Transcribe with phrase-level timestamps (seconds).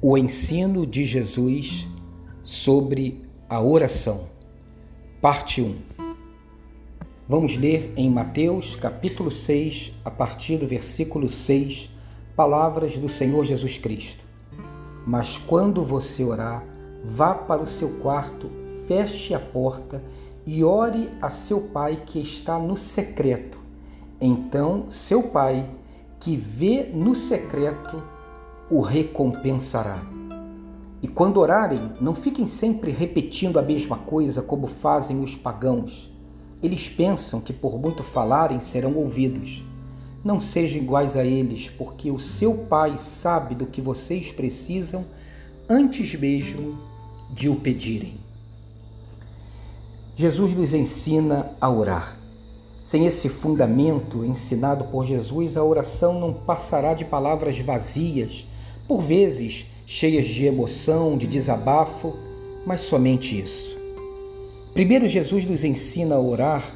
[0.00, 1.88] O ensino de Jesus
[2.44, 4.26] sobre a oração,
[5.20, 5.76] parte 1.
[7.26, 11.90] Vamos ler em Mateus capítulo 6, a partir do versículo 6,
[12.36, 14.24] palavras do Senhor Jesus Cristo.
[15.04, 16.64] Mas quando você orar,
[17.02, 18.48] vá para o seu quarto,
[18.86, 20.00] feche a porta
[20.46, 23.58] e ore a seu pai que está no secreto.
[24.20, 25.68] Então, seu pai,
[26.20, 28.00] que vê no secreto,
[28.70, 30.04] o recompensará.
[31.00, 36.12] E quando orarem, não fiquem sempre repetindo a mesma coisa como fazem os pagãos.
[36.62, 39.64] Eles pensam que por muito falarem serão ouvidos.
[40.24, 45.04] Não sejam iguais a eles, porque o seu Pai sabe do que vocês precisam
[45.68, 46.76] antes mesmo
[47.30, 48.14] de o pedirem.
[50.16, 52.18] Jesus nos ensina a orar.
[52.82, 58.46] Sem esse fundamento ensinado por Jesus, a oração não passará de palavras vazias
[58.88, 62.16] por vezes cheias de emoção, de desabafo,
[62.66, 63.76] mas somente isso.
[64.72, 66.74] Primeiro, Jesus nos ensina a orar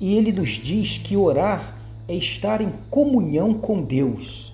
[0.00, 1.76] e ele nos diz que orar
[2.08, 4.52] é estar em comunhão com Deus.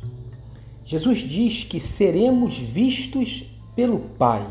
[0.84, 4.46] Jesus diz que seremos vistos pelo Pai.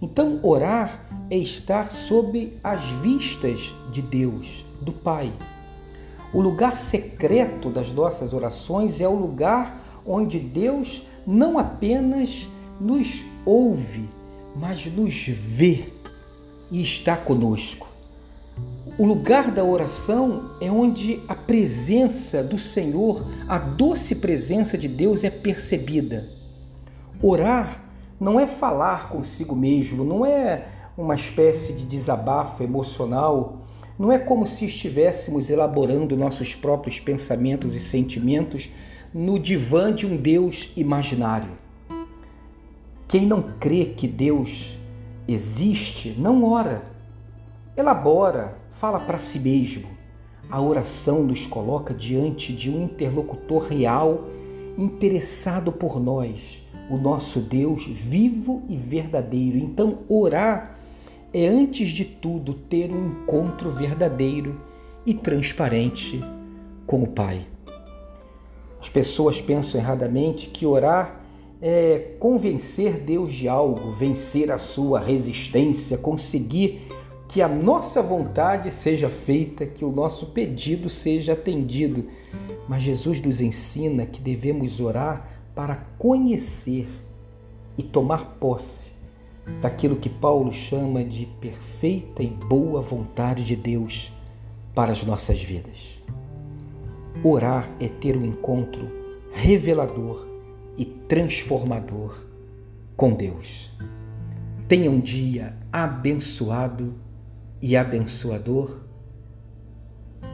[0.00, 5.32] Então, orar é estar sob as vistas de Deus, do Pai.
[6.34, 12.48] O lugar secreto das nossas orações é o lugar onde Deus não apenas
[12.80, 14.08] nos ouve,
[14.54, 15.92] mas nos vê
[16.70, 17.88] e está conosco.
[18.98, 25.22] O lugar da oração é onde a presença do Senhor, a doce presença de Deus
[25.22, 26.30] é percebida.
[27.22, 27.84] Orar
[28.18, 30.66] não é falar consigo mesmo, não é
[30.96, 33.58] uma espécie de desabafo emocional,
[33.98, 38.70] não é como se estivéssemos elaborando nossos próprios pensamentos e sentimentos
[39.12, 41.50] no divã de um Deus imaginário.
[43.08, 44.76] Quem não crê que Deus
[45.28, 46.82] existe, não ora.
[47.76, 49.86] Elabora, fala para si mesmo.
[50.50, 54.28] A oração nos coloca diante de um interlocutor real,
[54.78, 59.58] interessado por nós, o nosso Deus vivo e verdadeiro.
[59.58, 60.76] Então, orar
[61.32, 64.60] é, antes de tudo, ter um encontro verdadeiro
[65.04, 66.20] e transparente
[66.86, 67.46] com o Pai.
[68.80, 71.24] As pessoas pensam erradamente que orar
[71.60, 76.82] é convencer Deus de algo, vencer a sua resistência, conseguir
[77.28, 82.06] que a nossa vontade seja feita, que o nosso pedido seja atendido.
[82.68, 86.86] Mas Jesus nos ensina que devemos orar para conhecer
[87.76, 88.92] e tomar posse
[89.60, 94.12] daquilo que Paulo chama de perfeita e boa vontade de Deus
[94.74, 96.02] para as nossas vidas.
[97.22, 98.90] Orar é ter um encontro
[99.32, 100.26] revelador
[100.76, 102.18] e transformador
[102.96, 103.70] com Deus.
[104.68, 106.94] Tenha um dia abençoado
[107.60, 108.84] e abençoador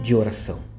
[0.03, 0.72] de oração.